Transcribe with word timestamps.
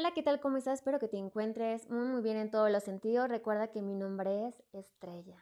Hola, 0.00 0.12
¿qué 0.14 0.22
tal? 0.22 0.40
¿Cómo 0.40 0.56
estás? 0.56 0.78
Espero 0.78 0.98
que 0.98 1.08
te 1.08 1.18
encuentres 1.18 1.90
muy 1.90 2.06
muy 2.06 2.22
bien 2.22 2.38
en 2.38 2.50
todos 2.50 2.70
los 2.70 2.82
sentidos. 2.82 3.28
Recuerda 3.28 3.68
que 3.68 3.82
mi 3.82 3.94
nombre 3.94 4.48
es 4.48 4.54
Estrella. 4.72 5.36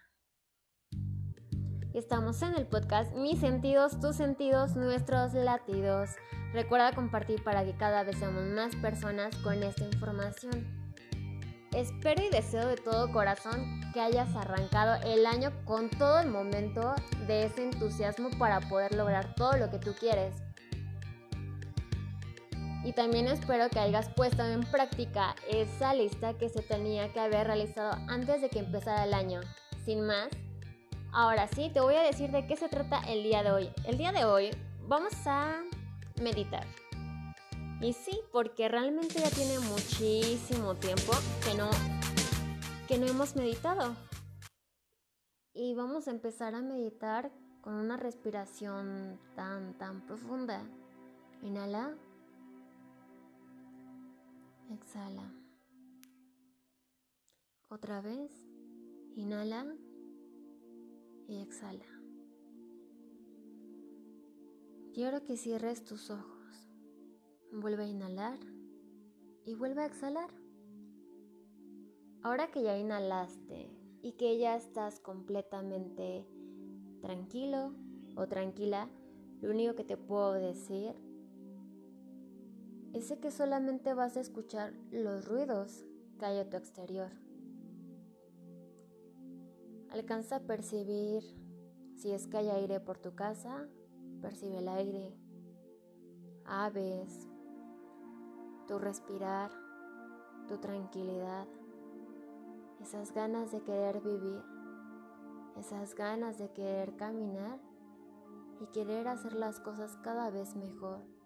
Estamos 1.95 2.43
en 2.43 2.57
el 2.57 2.67
podcast 2.67 3.15
Mis 3.15 3.39
sentidos, 3.39 4.01
tus 4.01 4.17
sentidos, 4.17 4.75
nuestros 4.75 5.33
latidos. 5.35 6.11
Recuerda 6.53 6.93
compartir 6.93 7.45
para 7.45 7.65
que 7.65 7.77
cada 7.77 8.03
vez 8.03 8.19
seamos 8.19 8.43
más 8.47 8.75
personas 8.75 9.37
con 9.45 9.63
esta 9.63 9.85
información. 9.85 10.67
Espero 11.73 12.21
y 12.25 12.29
deseo 12.29 12.67
de 12.67 12.79
todo 12.79 13.13
corazón 13.13 13.81
que 13.95 14.01
hayas 14.01 14.35
arrancado 14.35 15.01
el 15.05 15.25
año 15.27 15.53
con 15.67 15.89
todo 15.89 16.19
el 16.19 16.31
momento 16.31 16.97
de 17.29 17.45
ese 17.45 17.63
entusiasmo 17.63 18.31
para 18.41 18.59
poder 18.63 18.93
lograr 18.97 19.37
todo 19.37 19.57
lo 19.57 19.71
que 19.71 19.79
tú 19.79 19.95
quieres. 19.95 20.48
Y 22.89 22.95
también 22.95 23.27
espero 23.27 23.69
que 23.69 23.81
hayas 23.81 24.09
puesto 24.09 24.43
en 24.43 24.63
práctica 24.63 25.37
esa 25.47 25.93
lista 25.93 26.39
que 26.39 26.49
se 26.49 26.63
tenía 26.63 27.13
que 27.13 27.21
haber 27.21 27.47
realizado 27.47 27.99
antes 28.09 28.41
de 28.41 28.49
que 28.49 28.61
empezara 28.61 29.05
el 29.05 29.13
año. 29.13 29.41
Sin 29.85 30.07
más, 30.07 30.31
ahora 31.13 31.49
sí, 31.49 31.69
te 31.69 31.81
voy 31.81 31.97
a 31.97 32.03
decir 32.03 32.31
de 32.31 32.47
qué 32.47 32.57
se 32.57 32.71
trata 32.71 33.01
el 33.01 33.25
día 33.25 33.43
de 33.43 33.51
hoy. 33.51 33.69
El 33.85 33.99
día 33.99 34.11
de 34.11 34.25
hoy 34.25 34.53
vamos 34.87 35.13
a 35.27 35.65
meditar. 36.23 36.67
Y 37.83 37.93
sí, 37.93 38.21
porque 38.33 38.71
realmente 38.71 39.21
ya 39.21 39.29
tiene 39.29 39.59
muchísimo 39.59 40.75
tiempo 40.75 41.13
que 41.45 41.55
no, 41.59 41.69
que 42.89 42.97
no 42.97 43.07
hemos 43.07 43.37
meditado. 43.37 43.97
Y 45.53 45.75
vamos 45.75 46.09
a 46.09 46.11
empezar 46.11 46.55
a 46.55 46.63
meditar 46.63 47.31
con 47.61 47.75
una 47.75 47.99
respiración 47.99 49.21
tan, 49.37 49.77
tan 49.77 50.07
profunda. 50.07 50.63
Inhala. 51.43 51.95
Exhala. 54.71 55.33
Otra 57.69 58.01
vez. 58.03 58.31
Inhala 59.17 59.67
y 61.27 61.41
exhala. 61.41 61.87
Quiero 64.93 65.25
que 65.25 65.37
cierres 65.37 65.85
tus 65.85 66.11
ojos. 66.11 66.71
Vuelve 67.51 67.85
a 67.85 67.89
inhalar 67.89 68.39
y 69.45 69.55
vuelve 69.55 69.83
a 69.83 69.87
exhalar. 69.87 70.31
Ahora 72.23 72.51
que 72.51 72.63
ya 72.63 72.79
inhalaste 72.79 73.71
y 74.03 74.13
que 74.13 74.39
ya 74.39 74.55
estás 74.55 75.01
completamente 75.01 76.27
tranquilo 77.01 77.75
o 78.17 78.29
tranquila, 78.29 78.89
lo 79.41 79.51
único 79.51 79.75
que 79.75 79.85
te 79.85 79.97
puedo 79.97 80.35
decir 80.35 81.08
es 82.99 83.13
que 83.21 83.31
solamente 83.31 83.95
vas 83.95 84.17
a 84.17 84.21
escuchar 84.21 84.73
los 84.91 85.29
ruidos 85.29 85.85
que 86.19 86.27
hay 86.27 86.39
a 86.39 86.51
tu 86.51 86.57
exterior. 86.57 87.11
Alcanza 89.91 90.37
a 90.37 90.41
percibir 90.41 91.23
si 91.95 92.11
es 92.11 92.27
que 92.27 92.39
hay 92.39 92.51
aire 92.51 92.81
por 92.81 92.99
tu 92.99 93.15
casa, 93.15 93.69
percibe 94.21 94.59
el 94.59 94.69
aire, 94.69 95.17
aves, 96.45 97.29
tu 98.67 98.79
respirar, 98.79 99.53
tu 100.49 100.59
tranquilidad, 100.59 101.47
esas 102.81 103.15
ganas 103.15 103.53
de 103.53 103.63
querer 103.63 104.01
vivir, 104.01 104.43
esas 105.57 105.95
ganas 105.95 106.37
de 106.39 106.51
querer 106.51 106.97
caminar 106.97 107.61
y 108.61 108.67
querer 108.73 109.07
hacer 109.07 109.35
las 109.35 109.61
cosas 109.61 109.97
cada 110.03 110.31
vez 110.31 110.57
mejor 110.57 111.18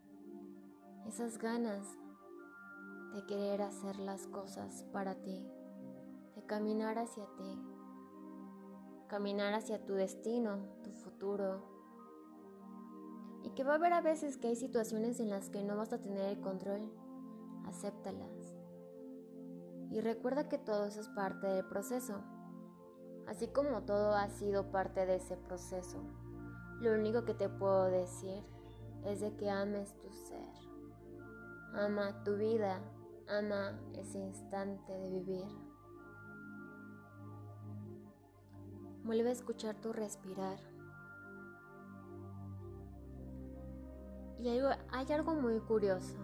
esas 1.07 1.39
ganas 1.39 1.87
de 3.15 3.27
querer 3.27 3.63
hacer 3.63 3.99
las 3.99 4.27
cosas 4.29 4.85
para 4.93 5.15
ti, 5.17 5.47
de 6.35 6.47
caminar 6.47 6.99
hacia 6.99 7.27
ti, 7.37 7.63
caminar 9.09 9.53
hacia 9.53 9.85
tu 9.85 9.95
destino, 9.95 10.59
tu 10.83 10.93
futuro. 10.93 11.71
Y 13.43 13.51
que 13.51 13.65
va 13.65 13.73
a 13.73 13.77
haber 13.77 13.93
a 13.93 14.01
veces 14.01 14.39
que 14.39 14.49
hay 14.49 14.57
situaciones 14.57 15.21
en 15.21 15.29
las 15.29 15.51
que 15.51 15.63
no 15.63 15.77
vas 15.77 15.93
a 15.93 15.99
tener 15.99 16.25
el 16.31 16.41
control, 16.41 16.91
acéptalas. 17.67 18.55
Y 19.91 20.01
recuerda 20.01 20.49
que 20.49 20.59
todo 20.59 20.87
eso 20.87 21.01
es 21.01 21.09
parte 21.09 21.47
del 21.47 21.67
proceso, 21.67 22.23
así 23.27 23.49
como 23.49 23.83
todo 23.83 24.15
ha 24.15 24.29
sido 24.31 24.71
parte 24.71 25.05
de 25.05 25.17
ese 25.17 25.37
proceso. 25.37 25.99
Lo 26.81 26.95
único 26.95 27.25
que 27.25 27.35
te 27.35 27.49
puedo 27.49 27.85
decir 27.87 28.43
es 29.05 29.21
de 29.21 29.37
que 29.37 29.51
ames 29.51 29.93
tu 29.99 30.11
ser. 30.11 30.52
Ama 31.75 32.23
tu 32.25 32.37
vida, 32.37 32.81
ama 33.29 33.81
ese 33.95 34.19
instante 34.19 34.93
de 34.93 35.11
vivir. 35.11 35.47
Vuelve 39.05 39.31
a 39.31 39.33
escuchar 39.33 39.75
tu 39.81 39.93
respirar. 39.93 40.59
Y 44.39 44.49
hay, 44.49 45.13
algo 45.13 45.35
muy 45.35 45.61
curioso. 45.61 46.17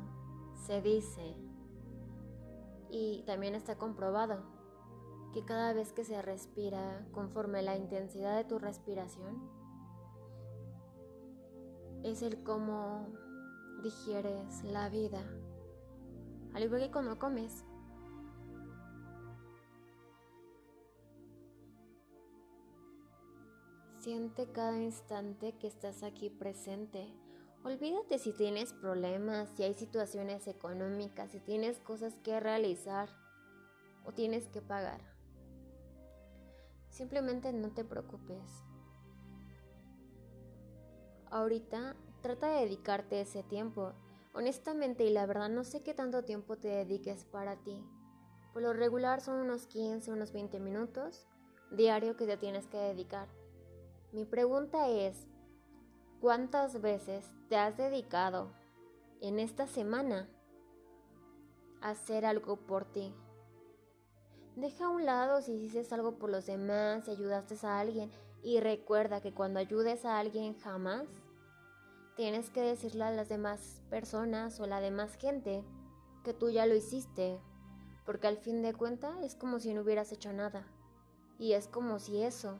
Se 0.66 0.82
dice, 0.82 1.36
y 2.90 3.22
también 3.22 3.54
está 3.54 3.78
comprobado, 3.78 4.42
que 5.32 5.44
cada 5.44 5.72
vez 5.72 5.92
que 5.92 6.04
se 6.04 6.20
respira 6.20 7.06
conforme 7.12 7.62
la 7.62 7.76
intensidad 7.76 8.36
de 8.36 8.44
tu 8.44 8.58
respiración, 8.58 9.48
es 12.02 12.22
el 12.22 12.42
cómo 12.42 13.06
digieres 13.82 14.62
la 14.64 14.88
vida, 14.88 15.22
al 16.54 16.62
igual 16.62 16.82
que 16.82 16.90
cuando 16.90 17.18
comes. 17.18 17.64
Siente 23.98 24.50
cada 24.52 24.80
instante 24.80 25.56
que 25.58 25.66
estás 25.66 26.02
aquí 26.02 26.30
presente. 26.30 27.12
Olvídate 27.64 28.18
si 28.18 28.32
tienes 28.32 28.72
problemas, 28.72 29.50
si 29.56 29.64
hay 29.64 29.74
situaciones 29.74 30.46
económicas, 30.46 31.32
si 31.32 31.40
tienes 31.40 31.80
cosas 31.80 32.14
que 32.22 32.38
realizar 32.40 33.08
o 34.04 34.12
tienes 34.12 34.46
que 34.48 34.62
pagar. 34.62 35.00
Simplemente 36.88 37.52
no 37.52 37.70
te 37.70 37.84
preocupes. 37.84 38.64
Ahorita 41.30 41.94
Trata 42.22 42.48
de 42.48 42.62
dedicarte 42.62 43.20
ese 43.20 43.42
tiempo. 43.42 43.92
Honestamente 44.32 45.04
y 45.04 45.10
la 45.10 45.26
verdad 45.26 45.48
no 45.48 45.64
sé 45.64 45.82
qué 45.82 45.94
tanto 45.94 46.24
tiempo 46.24 46.56
te 46.56 46.68
dediques 46.68 47.24
para 47.24 47.56
ti. 47.56 47.84
Por 48.52 48.62
lo 48.62 48.72
regular 48.72 49.20
son 49.20 49.36
unos 49.36 49.66
15, 49.66 50.12
unos 50.12 50.32
20 50.32 50.58
minutos 50.58 51.26
diario 51.70 52.16
que 52.16 52.26
te 52.26 52.36
tienes 52.36 52.66
que 52.66 52.76
dedicar. 52.76 53.28
Mi 54.12 54.24
pregunta 54.24 54.88
es, 54.88 55.26
¿cuántas 56.20 56.80
veces 56.80 57.30
te 57.48 57.56
has 57.56 57.76
dedicado 57.76 58.50
en 59.20 59.38
esta 59.38 59.66
semana 59.66 60.28
a 61.80 61.90
hacer 61.90 62.24
algo 62.24 62.56
por 62.56 62.84
ti? 62.86 63.14
Deja 64.56 64.86
a 64.86 64.88
un 64.88 65.04
lado 65.04 65.40
si 65.40 65.52
hiciste 65.52 65.94
algo 65.94 66.18
por 66.18 66.30
los 66.30 66.46
demás, 66.46 67.04
si 67.04 67.12
ayudaste 67.12 67.54
a 67.64 67.78
alguien 67.78 68.10
y 68.42 68.60
recuerda 68.60 69.20
que 69.20 69.32
cuando 69.32 69.60
ayudes 69.60 70.04
a 70.04 70.18
alguien 70.18 70.58
jamás 70.58 71.06
tienes 72.18 72.50
que 72.50 72.62
decirle 72.62 73.04
a 73.04 73.12
las 73.12 73.28
demás 73.28 73.80
personas 73.90 74.58
o 74.58 74.64
a 74.64 74.66
la 74.66 74.80
demás 74.80 75.14
gente 75.14 75.62
que 76.24 76.34
tú 76.34 76.50
ya 76.50 76.66
lo 76.66 76.74
hiciste, 76.74 77.40
porque 78.04 78.26
al 78.26 78.38
fin 78.38 78.60
de 78.60 78.74
cuentas 78.74 79.14
es 79.22 79.36
como 79.36 79.60
si 79.60 79.72
no 79.72 79.82
hubieras 79.82 80.10
hecho 80.10 80.32
nada, 80.32 80.66
y 81.38 81.52
es 81.52 81.68
como 81.68 82.00
si 82.00 82.24
eso 82.24 82.58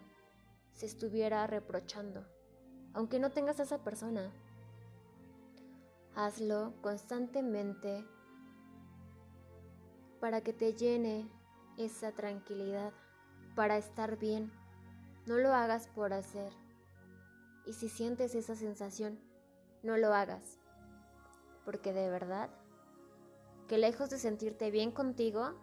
se 0.71 0.87
estuviera 0.87 1.45
reprochando, 1.49 2.25
aunque 2.95 3.19
no 3.19 3.33
tengas 3.33 3.59
a 3.59 3.65
esa 3.65 3.83
persona. 3.83 4.33
Hazlo 6.15 6.75
constantemente 6.81 8.07
para 10.21 10.41
que 10.41 10.53
te 10.53 10.75
llene 10.75 11.29
esa 11.79 12.13
tranquilidad, 12.13 12.93
para 13.57 13.77
estar 13.77 14.21
bien. 14.21 14.53
No 15.27 15.37
lo 15.37 15.53
hagas 15.53 15.89
por 15.89 16.13
hacer. 16.13 16.53
Y 17.67 17.73
si 17.73 17.89
sientes 17.89 18.37
esa 18.37 18.55
sensación, 18.55 19.19
no 19.89 19.97
lo 19.97 20.15
hagas. 20.15 20.59
Porque 21.65 21.95
de 21.95 22.11
verdad, 22.11 22.51
que 23.67 23.79
lejos 23.79 24.11
de 24.11 24.19
sentirte 24.19 24.71
bien 24.71 24.93
contigo, 24.93 25.55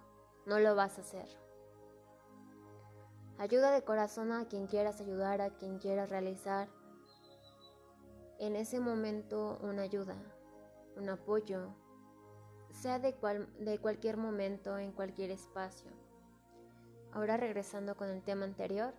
no 0.47 0.59
lo 0.59 0.75
vas 0.75 0.97
a 0.97 1.01
hacer. 1.01 1.27
Ayuda 3.37 3.69
de 3.71 3.83
corazón 3.83 4.31
a 4.31 4.47
quien 4.47 4.65
quieras 4.65 4.99
ayudar, 4.99 5.41
a 5.41 5.51
quien 5.51 5.77
quieras 5.77 6.09
realizar. 6.09 6.67
En 8.39 8.55
ese 8.55 8.79
momento 8.79 9.59
una 9.61 9.83
ayuda, 9.83 10.15
un 10.97 11.07
apoyo, 11.09 11.75
sea 12.71 12.97
de, 12.97 13.13
cual, 13.13 13.47
de 13.63 13.77
cualquier 13.77 14.17
momento, 14.17 14.77
en 14.79 14.91
cualquier 14.91 15.29
espacio. 15.29 15.91
Ahora 17.11 17.37
regresando 17.37 17.95
con 17.95 18.09
el 18.09 18.23
tema 18.23 18.45
anterior, 18.45 18.93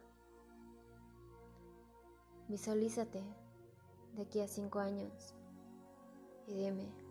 visualízate 2.49 3.25
de 4.17 4.23
aquí 4.23 4.41
a 4.41 4.49
cinco 4.49 4.81
años 4.81 5.35
y 6.47 6.55
dime, 6.55 7.07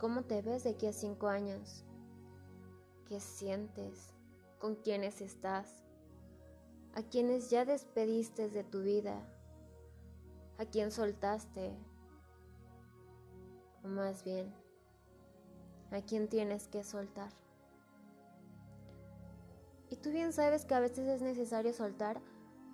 ¿Cómo 0.00 0.22
te 0.22 0.40
ves 0.40 0.64
de 0.64 0.70
aquí 0.70 0.86
a 0.86 0.94
cinco 0.94 1.28
años? 1.28 1.84
¿Qué 3.06 3.20
sientes? 3.20 4.14
¿Con 4.58 4.76
quiénes 4.76 5.20
estás? 5.20 5.84
¿A 6.94 7.02
quienes 7.02 7.50
ya 7.50 7.66
despediste 7.66 8.48
de 8.48 8.64
tu 8.64 8.80
vida? 8.80 9.20
¿A 10.56 10.64
quién 10.64 10.90
soltaste? 10.90 11.76
O 13.84 13.88
más 13.88 14.24
bien, 14.24 14.50
¿a 15.90 16.00
quién 16.00 16.28
tienes 16.28 16.66
que 16.68 16.82
soltar? 16.82 17.30
Y 19.90 19.96
tú 19.96 20.12
bien 20.12 20.32
sabes 20.32 20.64
que 20.64 20.74
a 20.74 20.80
veces 20.80 21.06
es 21.08 21.20
necesario 21.20 21.74
soltar 21.74 22.22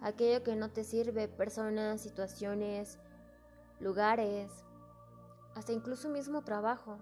aquello 0.00 0.44
que 0.44 0.54
no 0.54 0.70
te 0.70 0.84
sirve, 0.84 1.26
personas, 1.26 2.02
situaciones, 2.02 3.00
lugares, 3.80 4.50
hasta 5.54 5.72
incluso 5.72 6.08
mismo 6.08 6.42
trabajo. 6.42 6.98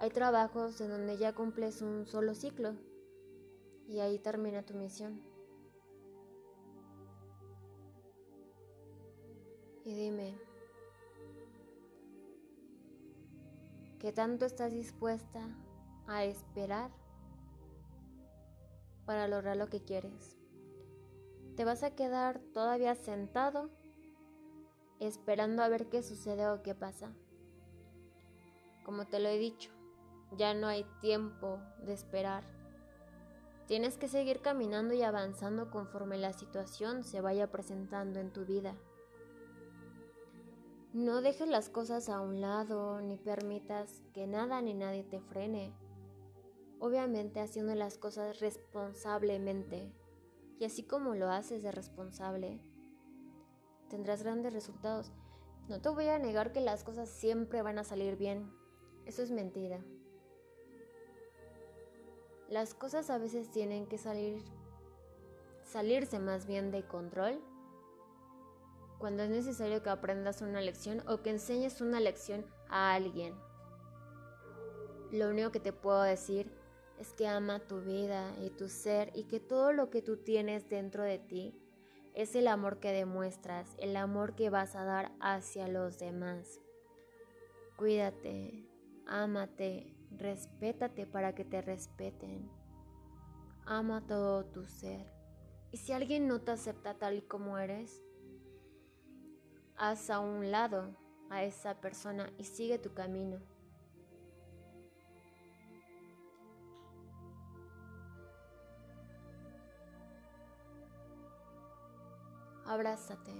Hay 0.00 0.10
trabajos 0.10 0.80
en 0.80 0.90
donde 0.90 1.18
ya 1.18 1.34
cumples 1.34 1.82
un 1.82 2.06
solo 2.06 2.34
ciclo 2.34 2.74
y 3.88 4.00
ahí 4.00 4.18
termina 4.18 4.64
tu 4.64 4.74
misión. 4.74 5.20
Y 9.84 9.94
dime, 9.94 10.38
¿qué 13.98 14.12
tanto 14.12 14.44
estás 14.44 14.72
dispuesta 14.72 15.40
a 16.06 16.24
esperar 16.24 16.90
para 19.06 19.26
lograr 19.26 19.56
lo 19.56 19.68
que 19.68 19.82
quieres? 19.82 20.36
¿Te 21.56 21.64
vas 21.64 21.82
a 21.82 21.94
quedar 21.96 22.38
todavía 22.52 22.94
sentado 22.94 23.70
esperando 25.00 25.62
a 25.62 25.68
ver 25.68 25.88
qué 25.88 26.02
sucede 26.02 26.48
o 26.48 26.62
qué 26.62 26.74
pasa? 26.74 27.12
Como 28.84 29.06
te 29.06 29.20
lo 29.20 29.28
he 29.28 29.38
dicho, 29.38 29.70
ya 30.36 30.54
no 30.54 30.66
hay 30.66 30.84
tiempo 31.00 31.60
de 31.84 31.92
esperar. 31.92 32.44
Tienes 33.66 33.98
que 33.98 34.08
seguir 34.08 34.40
caminando 34.40 34.94
y 34.94 35.02
avanzando 35.02 35.70
conforme 35.70 36.16
la 36.16 36.32
situación 36.32 37.04
se 37.04 37.20
vaya 37.20 37.50
presentando 37.50 38.18
en 38.18 38.32
tu 38.32 38.46
vida. 38.46 38.76
No 40.94 41.20
dejes 41.20 41.48
las 41.48 41.68
cosas 41.68 42.08
a 42.08 42.20
un 42.20 42.40
lado 42.40 43.02
ni 43.02 43.18
permitas 43.18 44.00
que 44.14 44.26
nada 44.26 44.62
ni 44.62 44.72
nadie 44.72 45.04
te 45.04 45.20
frene. 45.20 45.74
Obviamente 46.80 47.40
haciendo 47.40 47.74
las 47.74 47.98
cosas 47.98 48.40
responsablemente. 48.40 49.92
Y 50.58 50.64
así 50.64 50.84
como 50.84 51.14
lo 51.14 51.28
haces 51.28 51.62
de 51.62 51.72
responsable, 51.72 52.58
tendrás 53.88 54.22
grandes 54.22 54.52
resultados. 54.52 55.12
No 55.68 55.80
te 55.80 55.88
voy 55.88 56.08
a 56.08 56.18
negar 56.18 56.52
que 56.52 56.60
las 56.60 56.84
cosas 56.84 57.08
siempre 57.08 57.62
van 57.62 57.78
a 57.78 57.84
salir 57.84 58.16
bien. 58.16 58.50
Eso 59.04 59.22
es 59.22 59.30
mentira. 59.30 59.80
Las 62.48 62.74
cosas 62.74 63.10
a 63.10 63.18
veces 63.18 63.50
tienen 63.50 63.86
que 63.86 63.98
salir, 63.98 64.42
salirse 65.64 66.18
más 66.18 66.46
bien 66.46 66.70
de 66.70 66.86
control 66.86 67.42
cuando 68.98 69.22
es 69.22 69.30
necesario 69.30 69.82
que 69.82 69.90
aprendas 69.90 70.42
una 70.42 70.60
lección 70.60 71.02
o 71.06 71.22
que 71.22 71.30
enseñes 71.30 71.80
una 71.80 72.00
lección 72.00 72.44
a 72.68 72.94
alguien. 72.94 73.34
Lo 75.12 75.28
único 75.28 75.52
que 75.52 75.60
te 75.60 75.72
puedo 75.72 76.02
decir 76.02 76.50
es 76.98 77.12
que 77.12 77.28
ama 77.28 77.60
tu 77.60 77.80
vida 77.80 78.34
y 78.40 78.50
tu 78.50 78.68
ser 78.68 79.12
y 79.14 79.24
que 79.24 79.40
todo 79.40 79.72
lo 79.72 79.90
que 79.90 80.02
tú 80.02 80.16
tienes 80.16 80.68
dentro 80.68 81.04
de 81.04 81.18
ti 81.18 81.54
es 82.18 82.34
el 82.34 82.48
amor 82.48 82.80
que 82.80 82.90
demuestras, 82.90 83.76
el 83.78 83.96
amor 83.96 84.34
que 84.34 84.50
vas 84.50 84.74
a 84.74 84.82
dar 84.82 85.12
hacia 85.20 85.68
los 85.68 86.00
demás. 86.00 86.60
Cuídate, 87.76 88.66
ámate, 89.06 89.94
respétate 90.10 91.06
para 91.06 91.36
que 91.36 91.44
te 91.44 91.62
respeten. 91.62 92.50
Ama 93.66 94.04
todo 94.04 94.44
tu 94.46 94.66
ser. 94.66 95.12
Y 95.70 95.76
si 95.76 95.92
alguien 95.92 96.26
no 96.26 96.40
te 96.40 96.50
acepta 96.50 96.98
tal 96.98 97.18
y 97.18 97.22
como 97.22 97.56
eres, 97.56 98.02
haz 99.76 100.10
a 100.10 100.18
un 100.18 100.50
lado 100.50 100.96
a 101.30 101.44
esa 101.44 101.80
persona 101.80 102.32
y 102.36 102.42
sigue 102.42 102.80
tu 102.80 102.94
camino. 102.94 103.38
Abrázate, 112.68 113.32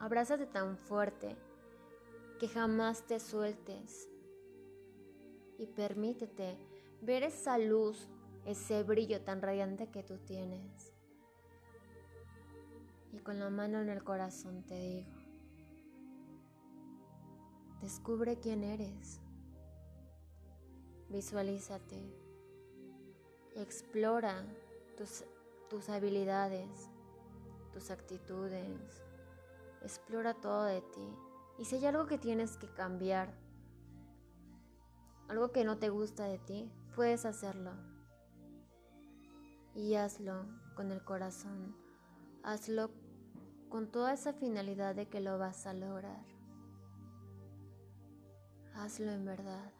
abrázate 0.00 0.44
tan 0.44 0.76
fuerte 0.76 1.36
que 2.40 2.48
jamás 2.48 3.06
te 3.06 3.20
sueltes 3.20 4.08
y 5.56 5.66
permítete 5.66 6.58
ver 7.00 7.22
esa 7.22 7.58
luz, 7.58 8.08
ese 8.44 8.82
brillo 8.82 9.20
tan 9.20 9.40
radiante 9.40 9.88
que 9.92 10.02
tú 10.02 10.18
tienes. 10.18 10.92
Y 13.12 13.20
con 13.20 13.38
la 13.38 13.50
mano 13.50 13.80
en 13.80 13.88
el 13.88 14.02
corazón 14.02 14.64
te 14.64 14.74
digo, 14.74 15.12
descubre 17.80 18.40
quién 18.40 18.64
eres, 18.64 19.20
visualízate, 21.08 22.02
explora 23.54 24.44
tus, 24.96 25.22
tus 25.70 25.88
habilidades, 25.88 26.91
tus 27.72 27.90
actitudes, 27.90 29.02
explora 29.82 30.34
todo 30.34 30.64
de 30.64 30.80
ti. 30.80 31.16
Y 31.58 31.64
si 31.64 31.76
hay 31.76 31.86
algo 31.86 32.06
que 32.06 32.18
tienes 32.18 32.56
que 32.56 32.68
cambiar, 32.68 33.34
algo 35.28 35.52
que 35.52 35.64
no 35.64 35.78
te 35.78 35.88
gusta 35.88 36.24
de 36.24 36.38
ti, 36.38 36.70
puedes 36.94 37.24
hacerlo. 37.24 37.72
Y 39.74 39.94
hazlo 39.94 40.44
con 40.74 40.90
el 40.90 41.02
corazón. 41.02 41.74
Hazlo 42.42 42.90
con 43.68 43.90
toda 43.90 44.12
esa 44.12 44.32
finalidad 44.32 44.94
de 44.94 45.08
que 45.08 45.20
lo 45.20 45.38
vas 45.38 45.66
a 45.66 45.72
lograr. 45.72 46.24
Hazlo 48.74 49.10
en 49.10 49.24
verdad. 49.24 49.72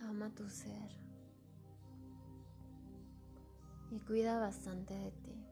Ama 0.00 0.28
tu 0.34 0.48
ser. 0.48 0.90
Y 3.90 4.00
cuida 4.00 4.38
bastante 4.40 4.94
de 4.94 5.10
ti. 5.12 5.46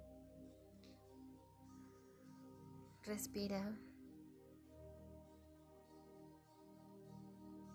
Respira. 3.05 3.79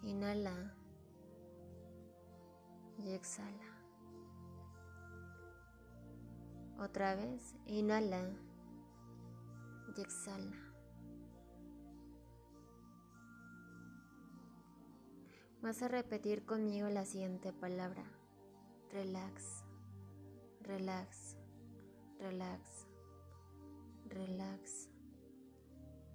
Inhala 0.03 0.75
y 2.97 3.13
exhala. 3.13 3.77
Otra 6.79 7.15
vez, 7.15 7.55
inhala 7.65 8.29
y 9.95 10.01
exhala. 10.01 10.55
Vas 15.61 15.81
a 15.81 15.87
repetir 15.87 16.45
conmigo 16.45 16.87
la 16.89 17.03
siguiente 17.03 17.51
palabra. 17.51 18.03
Relax, 18.91 19.65
relax, 20.67 21.37
relax, 22.19 22.87
relax, 24.09 24.89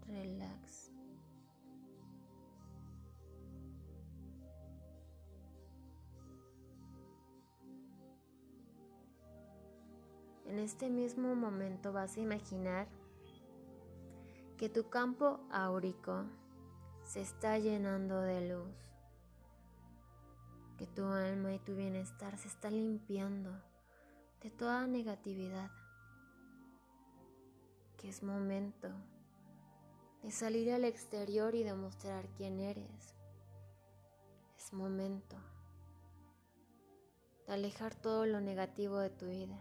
relax. 0.06 0.90
En 10.44 10.59
este 10.59 10.90
mismo 10.90 11.35
momento 11.35 11.94
vas 11.94 12.18
a 12.18 12.21
imaginar 12.21 12.87
que 14.59 14.68
tu 14.68 14.90
campo 14.90 15.40
áurico 15.50 16.26
se 17.04 17.23
está 17.23 17.59
llenando 17.59 18.21
de 18.21 18.50
luz, 18.50 18.75
que 20.76 20.87
tu 20.87 21.06
alma 21.06 21.54
y 21.54 21.59
tu 21.59 21.75
bienestar 21.75 22.37
se 22.37 22.49
está 22.49 22.71
limpiando 22.71 23.72
de 24.42 24.50
toda 24.50 24.88
negatividad, 24.88 25.70
que 27.96 28.08
es 28.08 28.25
momento 28.25 28.88
de 30.22 30.32
salir 30.32 30.72
al 30.72 30.84
exterior 30.84 31.54
y 31.54 31.62
demostrar 31.62 32.28
quién 32.37 32.58
eres. 32.58 33.14
Es 34.56 34.72
momento 34.72 35.37
de 37.46 37.52
alejar 37.52 37.94
todo 37.94 38.26
lo 38.26 38.40
negativo 38.40 38.99
de 38.99 39.11
tu 39.11 39.26
vida. 39.26 39.61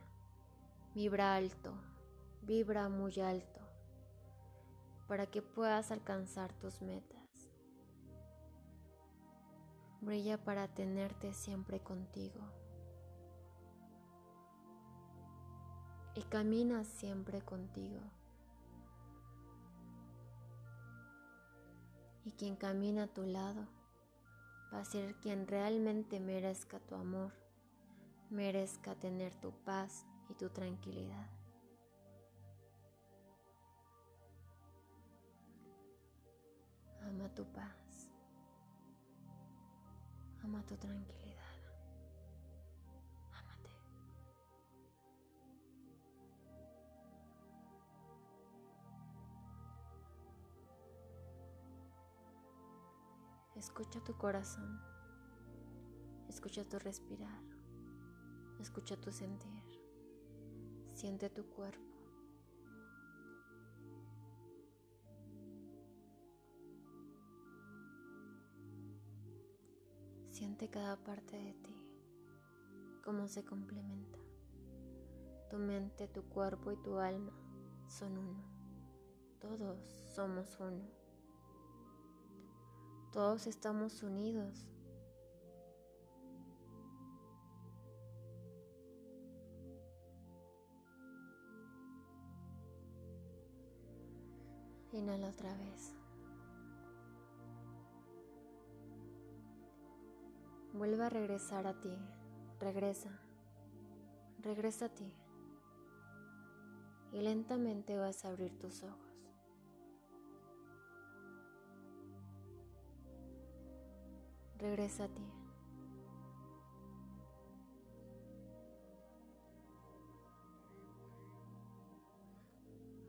Vibra 0.96 1.36
alto, 1.36 1.74
vibra 2.42 2.90
muy 2.90 3.20
alto, 3.20 3.62
para 5.08 5.28
que 5.28 5.44
puedas 5.44 5.92
alcanzar 5.92 6.54
tus 6.54 6.82
metas. 6.82 7.22
Brilla 10.02 10.44
para 10.44 10.68
tenerte 10.68 11.34
siempre 11.34 11.82
contigo. 11.82 12.61
Y 16.16 16.22
camina 16.24 16.84
siempre 16.84 17.42
contigo. 17.42 18.02
Y 22.26 22.32
quien 22.32 22.56
camina 22.56 23.04
a 23.04 23.08
tu 23.08 23.26
lado 23.26 23.68
va 24.74 24.80
a 24.80 24.86
ser 24.86 25.16
quien 25.16 25.48
realmente 25.48 26.20
merezca 26.20 26.80
tu 26.80 26.96
amor, 26.96 27.32
merezca 28.30 28.96
tener 28.96 29.34
tu 29.36 29.52
paz 29.64 30.06
y 30.30 30.36
tu 30.36 30.50
tranquilidad. 30.50 31.28
Ama 37.08 37.28
tu 37.34 37.46
paz. 37.52 38.08
Ama 40.44 40.64
tu 40.66 40.78
tranquilidad. 40.78 41.31
Escucha 53.62 54.04
tu 54.04 54.18
corazón. 54.18 54.82
Escucha 56.28 56.68
tu 56.68 56.80
respirar. 56.80 57.44
Escucha 58.60 59.00
tu 59.00 59.12
sentir. 59.12 59.64
Siente 60.96 61.30
tu 61.30 61.46
cuerpo. 61.46 61.80
Siente 70.32 70.68
cada 70.72 70.98
parte 71.04 71.38
de 71.38 71.54
ti, 71.54 71.76
cómo 73.06 73.28
se 73.28 73.46
complementa. 73.46 74.18
Tu 75.52 75.60
mente, 75.60 76.08
tu 76.08 76.24
cuerpo 76.24 76.72
y 76.72 76.78
tu 76.78 76.98
alma 76.98 77.32
son 77.88 78.18
uno. 78.18 78.44
Todos 79.40 79.78
somos 80.16 80.60
uno. 80.60 81.01
Todos 83.12 83.46
estamos 83.46 84.04
unidos. 84.04 84.66
Inhala 94.94 95.28
otra 95.28 95.54
vez. 95.58 95.94
Vuelve 100.74 101.04
a 101.04 101.10
regresar 101.10 101.68
a 101.68 101.74
ti. 101.82 101.94
Regresa. 102.62 103.10
Regresa 104.40 104.86
a 104.86 104.90
ti. 104.90 105.12
Y 107.12 107.20
lentamente 107.20 107.98
vas 107.98 108.24
a 108.24 108.30
abrir 108.30 108.58
tus 108.58 108.84
ojos. 108.84 109.11
Regresa 114.62 115.06
a 115.06 115.08
ti. 115.08 115.24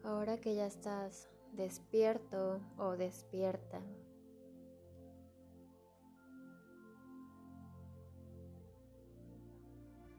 Ahora 0.03 0.41
que 0.41 0.55
ya 0.55 0.67
estás 0.67 1.29
despierto 1.53 2.59
o 2.79 2.97
despierta, 2.97 3.83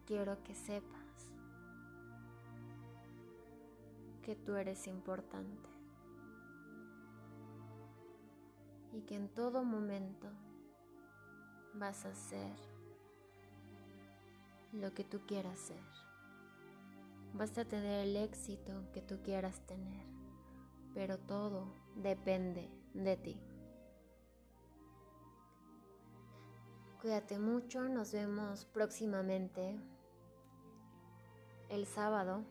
quiero 0.06 0.44
que 0.44 0.54
sepas 0.54 1.32
que 4.22 4.36
tú 4.36 4.56
eres 4.56 4.86
importante 4.86 5.70
y 8.94 9.02
que 9.02 9.16
en 9.16 9.30
todo 9.30 9.63
momento 9.63 10.30
vas 11.75 12.06
a 12.06 12.10
hacer 12.10 12.51
lo 14.72 14.94
que 14.94 15.03
tú 15.03 15.22
quieras 15.25 15.53
hacer. 15.53 15.84
Vas 17.34 17.58
a 17.58 17.65
tener 17.65 18.08
el 18.08 18.15
éxito 18.15 18.92
que 18.94 19.01
tú 19.01 19.22
quieras 19.24 19.60
tener, 19.65 20.06
pero 20.94 21.18
todo 21.18 21.74
depende 21.96 22.70
de 22.94 23.18
ti. 23.18 23.42
Cuídate 27.01 27.38
mucho, 27.38 27.89
nos 27.89 28.13
vemos 28.13 28.65
próximamente 28.65 29.77
el 31.70 31.86
sábado. 31.86 32.46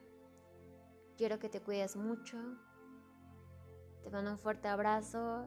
Quiero 1.16 1.38
que 1.38 1.48
te 1.48 1.62
cuides 1.62 1.96
mucho. 1.96 2.36
Te 4.02 4.10
mando 4.10 4.32
un 4.32 4.38
fuerte 4.38 4.68
abrazo 4.68 5.46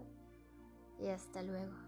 y 0.98 1.08
hasta 1.10 1.44
luego. 1.44 1.85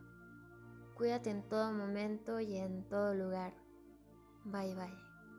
Cuídate 0.97 1.29
en 1.29 1.47
todo 1.47 1.71
momento 1.71 2.39
y 2.39 2.57
en 2.57 2.83
todo 2.89 3.13
lugar. 3.13 3.53
Bye 4.45 4.73
bye. 4.73 5.06